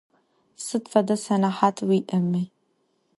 [0.65, 2.43] Sıd fede senehat vui'emi.